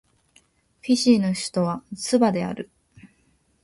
[0.81, 2.71] フィジーの首都はスバである